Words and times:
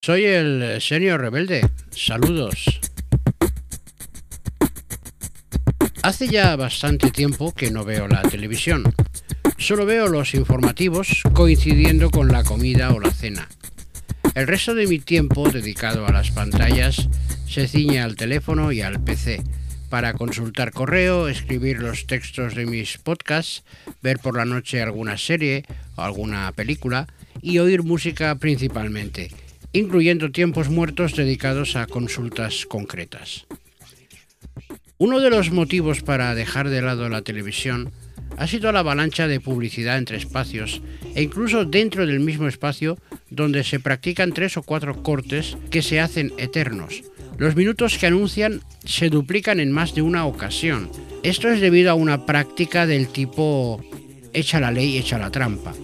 Soy 0.00 0.24
el 0.24 0.80
señor 0.80 1.20
rebelde. 1.20 1.68
Saludos. 1.90 2.80
Hace 6.02 6.28
ya 6.28 6.54
bastante 6.56 7.10
tiempo 7.10 7.52
que 7.52 7.70
no 7.70 7.84
veo 7.84 8.06
la 8.06 8.22
televisión. 8.22 8.84
Solo 9.58 9.84
veo 9.84 10.06
los 10.06 10.34
informativos 10.34 11.22
coincidiendo 11.34 12.10
con 12.10 12.28
la 12.28 12.44
comida 12.44 12.94
o 12.94 13.00
la 13.00 13.10
cena. 13.10 13.48
El 14.34 14.46
resto 14.46 14.74
de 14.74 14.86
mi 14.86 15.00
tiempo 15.00 15.50
dedicado 15.50 16.06
a 16.06 16.12
las 16.12 16.30
pantallas 16.30 17.08
se 17.48 17.66
ciñe 17.66 18.00
al 18.00 18.14
teléfono 18.14 18.70
y 18.70 18.80
al 18.80 19.02
PC 19.02 19.42
para 19.90 20.12
consultar 20.12 20.72
correo, 20.72 21.28
escribir 21.28 21.80
los 21.80 22.06
textos 22.06 22.54
de 22.54 22.66
mis 22.66 22.98
podcasts, 22.98 23.64
ver 24.00 24.20
por 24.20 24.36
la 24.36 24.44
noche 24.44 24.80
alguna 24.80 25.18
serie 25.18 25.64
o 25.96 26.02
alguna 26.02 26.52
película 26.52 27.08
y 27.42 27.58
oír 27.58 27.82
música 27.82 28.34
principalmente, 28.36 29.30
incluyendo 29.72 30.30
tiempos 30.30 30.68
muertos 30.68 31.14
dedicados 31.14 31.76
a 31.76 31.86
consultas 31.86 32.66
concretas. 32.66 33.46
Uno 34.96 35.20
de 35.20 35.30
los 35.30 35.50
motivos 35.50 36.02
para 36.02 36.34
dejar 36.34 36.68
de 36.68 36.82
lado 36.82 37.08
la 37.08 37.22
televisión 37.22 37.92
ha 38.36 38.46
sido 38.46 38.72
la 38.72 38.80
avalancha 38.80 39.28
de 39.28 39.40
publicidad 39.40 39.98
entre 39.98 40.16
espacios 40.16 40.82
e 41.14 41.22
incluso 41.22 41.64
dentro 41.64 42.06
del 42.06 42.20
mismo 42.20 42.48
espacio 42.48 42.98
donde 43.30 43.64
se 43.64 43.80
practican 43.80 44.32
tres 44.32 44.56
o 44.56 44.62
cuatro 44.62 45.02
cortes 45.02 45.56
que 45.70 45.82
se 45.82 46.00
hacen 46.00 46.32
eternos. 46.38 47.02
Los 47.36 47.54
minutos 47.54 47.98
que 47.98 48.06
anuncian 48.06 48.60
se 48.84 49.10
duplican 49.10 49.60
en 49.60 49.70
más 49.70 49.94
de 49.94 50.02
una 50.02 50.26
ocasión. 50.26 50.90
Esto 51.22 51.48
es 51.48 51.60
debido 51.60 51.90
a 51.90 51.94
una 51.94 52.26
práctica 52.26 52.86
del 52.86 53.08
tipo 53.08 53.80
echa 54.32 54.60
la 54.60 54.72
ley, 54.72 54.98
echa 54.98 55.18
la 55.18 55.30
trampa. 55.30 55.74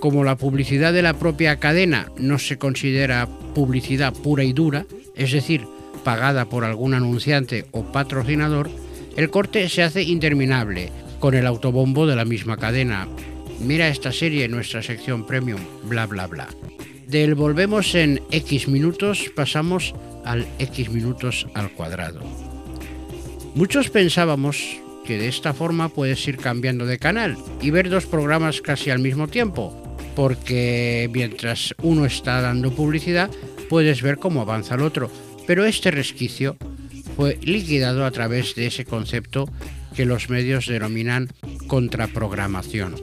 Como 0.00 0.22
la 0.22 0.36
publicidad 0.36 0.92
de 0.92 1.02
la 1.02 1.14
propia 1.14 1.58
cadena 1.58 2.10
no 2.16 2.38
se 2.38 2.56
considera 2.56 3.26
publicidad 3.54 4.12
pura 4.12 4.44
y 4.44 4.52
dura, 4.52 4.86
es 5.16 5.32
decir, 5.32 5.66
pagada 6.04 6.44
por 6.44 6.64
algún 6.64 6.94
anunciante 6.94 7.66
o 7.72 7.82
patrocinador, 7.82 8.70
el 9.16 9.30
corte 9.30 9.68
se 9.68 9.82
hace 9.82 10.02
interminable, 10.02 10.92
con 11.18 11.34
el 11.34 11.46
autobombo 11.46 12.06
de 12.06 12.14
la 12.14 12.24
misma 12.24 12.56
cadena. 12.56 13.08
Mira 13.60 13.88
esta 13.88 14.12
serie 14.12 14.44
en 14.44 14.52
nuestra 14.52 14.82
sección 14.82 15.26
premium, 15.26 15.60
bla 15.82 16.06
bla 16.06 16.28
bla. 16.28 16.48
Del 17.08 17.34
volvemos 17.34 17.94
en 17.96 18.22
X 18.30 18.68
minutos 18.68 19.32
pasamos 19.34 19.94
al 20.24 20.46
X 20.60 20.90
minutos 20.90 21.48
al 21.54 21.72
cuadrado. 21.72 22.20
Muchos 23.56 23.90
pensábamos 23.90 24.78
que 25.04 25.18
de 25.18 25.26
esta 25.26 25.54
forma 25.54 25.88
puedes 25.88 26.28
ir 26.28 26.36
cambiando 26.36 26.86
de 26.86 26.98
canal 26.98 27.36
y 27.60 27.70
ver 27.70 27.88
dos 27.88 28.06
programas 28.06 28.60
casi 28.60 28.90
al 28.90 29.00
mismo 29.00 29.26
tiempo, 29.26 29.87
porque 30.18 31.08
mientras 31.12 31.76
uno 31.80 32.04
está 32.04 32.40
dando 32.40 32.72
publicidad 32.72 33.30
puedes 33.68 34.02
ver 34.02 34.18
cómo 34.18 34.40
avanza 34.40 34.74
el 34.74 34.80
otro, 34.80 35.12
pero 35.46 35.64
este 35.64 35.92
resquicio 35.92 36.56
fue 37.14 37.38
liquidado 37.40 38.04
a 38.04 38.10
través 38.10 38.56
de 38.56 38.66
ese 38.66 38.84
concepto 38.84 39.48
que 39.94 40.06
los 40.06 40.28
medios 40.28 40.66
denominan 40.66 41.28
contraprogramación. 41.68 42.96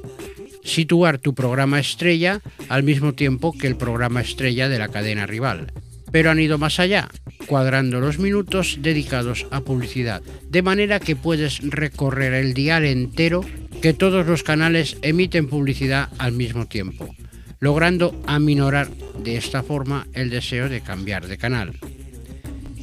Situar 0.66 1.17
tu 1.17 1.33
programa 1.33 1.80
estrella 1.80 2.41
al 2.67 2.83
mismo 2.83 3.13
tiempo 3.13 3.58
que 3.58 3.67
el 3.67 3.77
programa 3.77 4.19
estrella 4.19 4.67
de 4.67 4.80
la 4.80 4.89
cadena 4.89 5.25
rival. 5.25 5.71
Pero 6.11 6.31
han 6.31 6.39
ido 6.41 6.58
más 6.58 6.81
allá, 6.81 7.08
cuadrando 7.47 8.02
los 8.02 8.19
minutos 8.19 8.80
dedicados 8.81 9.47
a 9.52 9.61
publicidad, 9.61 10.21
de 10.49 10.61
manera 10.61 10.99
que 10.99 11.16
puedes 11.16 11.61
recorrer 11.61 12.33
el 12.33 12.53
dial 12.53 12.83
entero 12.83 13.45
que 13.81 13.94
todos 13.94 14.26
los 14.26 14.44
canales 14.44 14.98
emiten 15.02 15.48
publicidad 15.48 16.09
al 16.18 16.31
mismo 16.31 16.68
tiempo, 16.68 17.16
logrando 17.59 18.20
aminorar 18.26 18.90
de 19.23 19.38
esta 19.38 19.64
forma 19.64 20.08
el 20.14 20.30
deseo 20.30 20.70
de 20.70 20.82
cambiar 20.82 21.28
de 21.28 21.38
canal. 21.38 21.73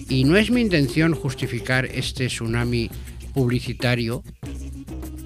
Y 0.09 0.25
no 0.25 0.37
es 0.37 0.51
mi 0.51 0.61
intención 0.61 1.15
justificar 1.15 1.87
este 1.87 2.27
tsunami 2.27 2.91
publicitario, 3.33 4.23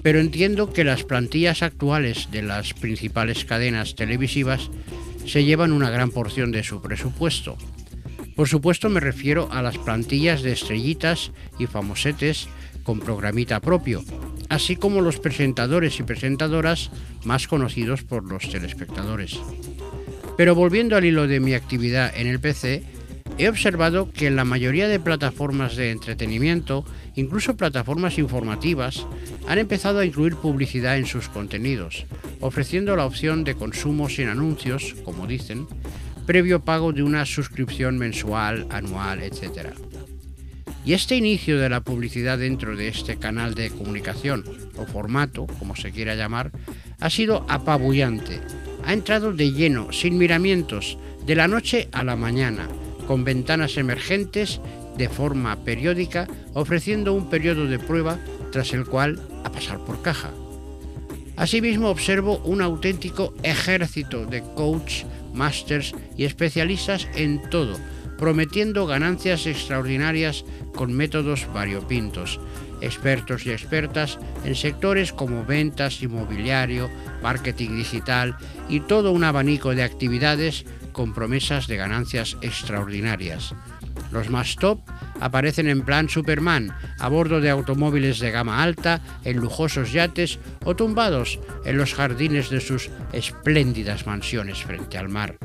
pero 0.01 0.19
entiendo 0.19 0.71
que 0.71 0.83
las 0.83 1.03
plantillas 1.03 1.61
actuales 1.61 2.29
de 2.31 2.41
las 2.41 2.73
principales 2.73 3.45
cadenas 3.45 3.95
televisivas 3.95 4.69
se 5.25 5.43
llevan 5.43 5.73
una 5.73 5.89
gran 5.89 6.11
porción 6.11 6.51
de 6.51 6.63
su 6.63 6.81
presupuesto. 6.81 7.57
Por 8.35 8.47
supuesto 8.47 8.89
me 8.89 8.99
refiero 8.99 9.49
a 9.51 9.61
las 9.61 9.77
plantillas 9.77 10.43
de 10.43 10.53
estrellitas 10.53 11.31
y 11.59 11.65
famosetes 11.65 12.47
con 12.83 12.99
programita 12.99 13.59
propio, 13.59 14.03
así 14.49 14.75
como 14.75 15.01
los 15.01 15.19
presentadores 15.19 15.99
y 15.99 16.03
presentadoras 16.03 16.91
más 17.23 17.47
conocidos 17.47 18.03
por 18.03 18.23
los 18.23 18.49
telespectadores. 18.49 19.39
Pero 20.37 20.55
volviendo 20.55 20.95
al 20.95 21.05
hilo 21.05 21.27
de 21.27 21.39
mi 21.39 21.53
actividad 21.53 22.11
en 22.15 22.27
el 22.27 22.39
PC, 22.39 22.83
he 23.37 23.49
observado 23.49 24.11
que 24.11 24.27
en 24.27 24.35
la 24.35 24.45
mayoría 24.45 24.87
de 24.87 24.99
plataformas 24.99 25.75
de 25.75 25.91
entretenimiento 25.91 26.85
Incluso 27.17 27.57
plataformas 27.57 28.19
informativas 28.19 29.07
han 29.47 29.57
empezado 29.57 29.99
a 29.99 30.05
incluir 30.05 30.35
publicidad 30.35 30.99
en 30.99 31.07
sus 31.07 31.29
contenidos, 31.29 32.05
ofreciendo 32.41 32.95
la 32.95 33.07
opción 33.07 33.43
de 33.43 33.55
consumo 33.55 34.07
sin 34.07 34.27
anuncios, 34.27 34.95
como 35.03 35.25
dicen, 35.25 35.65
previo 36.27 36.63
pago 36.63 36.93
de 36.93 37.01
una 37.01 37.25
suscripción 37.25 37.97
mensual, 37.97 38.67
anual, 38.69 39.23
etc. 39.23 39.73
Y 40.87 40.93
este 40.93 41.17
inicio 41.17 41.59
de 41.59 41.67
la 41.67 41.81
publicidad 41.81 42.37
dentro 42.37 42.77
de 42.77 42.87
este 42.87 43.17
canal 43.17 43.55
de 43.55 43.71
comunicación, 43.71 44.45
o 44.77 44.85
formato, 44.85 45.45
como 45.59 45.75
se 45.75 45.91
quiera 45.91 46.15
llamar, 46.15 46.53
ha 47.01 47.09
sido 47.09 47.45
apabullante. 47.49 48.39
Ha 48.85 48.93
entrado 48.93 49.33
de 49.33 49.51
lleno, 49.51 49.91
sin 49.91 50.17
miramientos, 50.17 50.97
de 51.25 51.35
la 51.35 51.49
noche 51.49 51.89
a 51.91 52.05
la 52.05 52.15
mañana, 52.15 52.69
con 53.05 53.25
ventanas 53.25 53.75
emergentes 53.75 54.61
de 54.97 55.09
forma 55.09 55.61
periódica, 55.65 56.25
ofreciendo 56.53 57.11
un 57.11 57.29
periodo 57.29 57.65
de 57.65 57.79
prueba 57.79 58.17
tras 58.53 58.71
el 58.71 58.85
cual 58.85 59.19
a 59.43 59.51
pasar 59.51 59.79
por 59.79 60.01
caja. 60.01 60.31
Asimismo, 61.35 61.89
observo 61.89 62.37
un 62.45 62.61
auténtico 62.61 63.33
ejército 63.43 64.25
de 64.25 64.41
coach, 64.55 65.03
masters 65.33 65.93
y 66.15 66.23
especialistas 66.23 67.09
en 67.13 67.41
todo, 67.49 67.77
prometiendo 68.17 68.85
ganancias 68.87 69.45
extraordinarias 69.45 70.45
con 70.75 70.93
métodos 70.93 71.47
variopintos, 71.53 72.39
expertos 72.81 73.45
y 73.45 73.51
expertas 73.51 74.19
en 74.45 74.55
sectores 74.55 75.13
como 75.13 75.45
ventas, 75.45 76.01
inmobiliario, 76.01 76.89
marketing 77.21 77.77
digital 77.77 78.35
y 78.69 78.81
todo 78.81 79.11
un 79.11 79.23
abanico 79.23 79.73
de 79.75 79.83
actividades 79.83 80.65
con 80.91 81.13
promesas 81.13 81.67
de 81.67 81.77
ganancias 81.77 82.37
extraordinarias. 82.41 83.53
Los 84.11 84.29
más 84.29 84.55
top 84.55 84.79
aparecen 85.19 85.67
en 85.67 85.81
plan 85.81 86.09
Superman, 86.09 86.73
a 86.99 87.09
bordo 87.09 87.41
de 87.41 87.49
automóviles 87.49 88.19
de 88.19 88.31
gama 88.31 88.63
alta, 88.63 89.01
en 89.23 89.37
lujosos 89.37 89.91
yates 89.91 90.39
o 90.63 90.75
tumbados 90.75 91.39
en 91.65 91.77
los 91.77 91.93
jardines 91.93 92.49
de 92.49 92.61
sus 92.61 92.89
espléndidas 93.11 94.05
mansiones 94.05 94.63
frente 94.63 94.97
al 94.97 95.09
mar. 95.09 95.37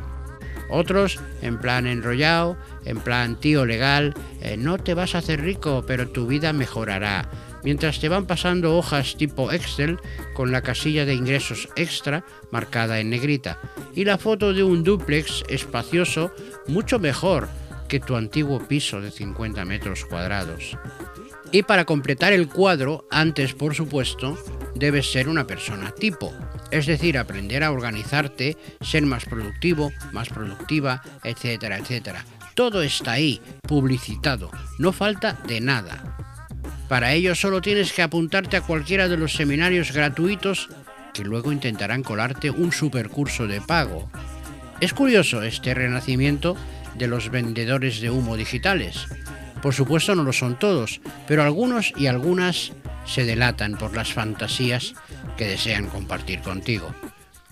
Otros 0.73 1.21
en 1.43 1.59
plan 1.59 1.87
enrollado, 1.87 2.57
en 2.87 2.99
plan 2.99 3.37
tío 3.39 3.67
legal, 3.67 4.15
eh, 4.41 4.57
no 4.57 4.79
te 4.79 4.95
vas 4.95 5.15
a 5.15 5.19
hacer 5.19 5.43
rico, 5.43 5.85
pero 5.87 6.09
tu 6.09 6.27
vida 6.27 6.55
mejorará. 6.55 7.29
Mientras 7.63 8.01
te 8.01 8.09
van 8.09 8.27
pasando 8.27 8.77
hojas 8.77 9.17
tipo 9.17 9.53
Excel 9.53 9.99
con 10.33 10.51
la 10.51 10.63
casilla 10.63 11.05
de 11.05 11.15
ingresos 11.15 11.69
extra 11.77 12.25
marcada 12.51 13.01
en 13.01 13.11
negrita 13.11 13.61
y 13.95 14.05
la 14.05 14.17
foto 14.17 14.55
de 14.55 14.65
un 14.65 14.83
duplex 14.83 15.45
espacioso 15.49 16.33
mucho 16.67 16.99
mejor 16.99 17.49
que 17.87 18.01
tu 18.01 18.17
antiguo 18.17 18.67
piso 18.67 19.03
de 19.03 19.11
50 19.11 19.67
metros 19.67 20.07
cuadrados. 20.07 20.79
Y 21.53 21.65
para 21.65 21.85
completar 21.85 22.33
el 22.33 22.49
cuadro, 22.49 23.07
antes 23.11 23.53
por 23.53 23.75
supuesto, 23.75 24.39
debes 24.75 25.11
ser 25.11 25.29
una 25.29 25.47
persona 25.47 25.91
tipo, 25.93 26.33
es 26.71 26.87
decir, 26.87 27.19
aprender 27.19 27.65
a 27.65 27.73
organizarte, 27.73 28.57
ser 28.81 29.05
más 29.05 29.25
productivo, 29.25 29.93
más 30.13 30.29
productiva, 30.29 31.03
etcétera, 31.25 31.79
etcétera. 31.79 32.25
Todo 32.55 32.83
está 32.83 33.13
ahí, 33.13 33.41
publicitado, 33.67 34.51
no 34.79 34.93
falta 34.93 35.39
de 35.47 35.61
nada. 35.61 36.17
Para 36.89 37.15
ello 37.15 37.35
solo 37.35 37.63
tienes 37.63 37.93
que 37.93 38.03
apuntarte 38.03 38.57
a 38.57 38.61
cualquiera 38.61 39.09
de 39.09 39.17
los 39.17 39.33
seminarios 39.33 39.93
gratuitos 39.93 40.69
que 41.15 41.25
luego 41.25 41.53
intentarán 41.53 42.03
colarte 42.03 42.51
un 42.51 42.73
supercurso 42.73 43.47
de 43.47 43.61
pago. 43.61 44.11
Es 44.81 44.93
curioso 44.93 45.43
este 45.43 45.75
renacimiento 45.75 46.57
de 46.97 47.07
los 47.07 47.31
vendedores 47.31 48.01
de 48.01 48.11
humo 48.11 48.37
digitales. 48.37 49.07
Por 49.63 49.75
supuesto 49.75 50.15
no 50.15 50.25
lo 50.25 50.33
son 50.33 50.59
todos, 50.59 51.01
pero 51.27 51.43
algunos 51.43 51.93
y 51.97 52.09
algunas 52.09 52.73
se 53.07 53.25
delatan 53.25 53.77
por 53.77 53.95
las 53.95 54.13
fantasías 54.13 54.95
que 55.37 55.47
desean 55.47 55.87
compartir 55.87 56.41
contigo. 56.41 56.95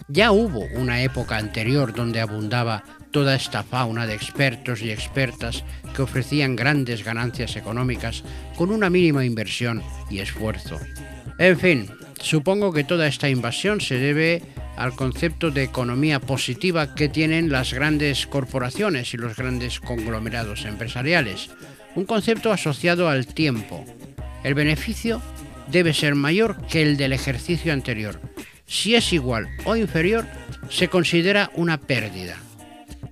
Ya 0.09 0.33
hubo 0.33 0.65
una 0.75 1.03
época 1.03 1.37
anterior 1.37 1.95
donde 1.95 2.21
abundaba 2.21 2.83
toda 3.11 3.35
esta 3.35 3.63
fauna 3.63 4.07
de 4.07 4.15
expertos 4.15 4.83
y 4.83 4.91
expertas 4.91 5.65
que 5.95 6.03
ofrecían 6.03 6.57
grandes 6.57 7.05
ganancias 7.05 7.57
económicas 7.57 8.25
con 8.57 8.71
una 8.71 8.91
mínima 8.91 9.25
inversión 9.25 9.83
y 10.11 10.19
esfuerzo. 10.19 10.79
En 11.39 11.59
fin, 11.59 11.91
Supongo 12.21 12.73
que 12.73 12.85
toda 12.85 13.07
esta 13.07 13.29
invasión 13.29 13.81
se 13.81 13.97
debe 13.97 14.43
al 14.77 14.95
concepto 14.95 15.51
de 15.51 15.63
economía 15.63 16.21
positiva 16.21 16.95
que 16.95 17.09
tienen 17.09 17.51
las 17.51 17.73
grandes 17.73 18.27
corporaciones 18.27 19.15
y 19.15 19.17
los 19.17 19.37
grandes 19.37 19.81
conglomerados 19.81 20.65
empresariales, 20.65 21.51
un 21.95 22.05
concepto 22.05 22.53
asociado 22.53 23.09
al 23.09 23.27
tiempo. 23.27 23.85
El 24.45 24.55
beneficio 24.55 25.21
debe 25.71 25.95
ser 25.95 26.15
mayor 26.15 26.65
que 26.67 26.83
el 26.83 26.97
del 26.97 27.13
ejercicio 27.13 27.73
anterior. 27.73 28.21
Si 28.67 28.95
es 28.95 29.13
igual 29.13 29.49
o 29.65 29.77
inferior, 29.77 30.27
se 30.69 30.89
considera 30.89 31.51
una 31.55 31.79
pérdida. 31.79 32.37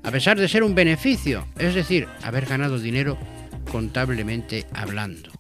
A 0.02 0.10
pesar 0.10 0.38
de 0.38 0.48
ser 0.48 0.62
un 0.62 0.74
beneficio, 0.74 1.46
es 1.58 1.74
decir, 1.74 2.06
haber 2.22 2.46
ganado 2.46 2.78
dinero 2.78 3.18
contablemente 3.70 4.66
hablando. 4.72 5.30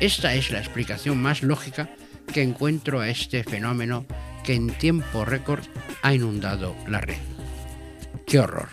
Esta 0.00 0.34
es 0.34 0.50
la 0.50 0.58
explicación 0.58 1.20
más 1.20 1.42
lógica 1.42 1.90
que 2.32 2.42
encuentro 2.42 3.00
a 3.00 3.08
este 3.08 3.44
fenómeno 3.44 4.06
que 4.44 4.54
en 4.54 4.68
tiempo 4.68 5.24
récord 5.24 5.64
ha 6.02 6.14
inundado 6.14 6.74
la 6.88 7.00
red. 7.00 7.18
¡Qué 8.26 8.38
horror! 8.38 8.68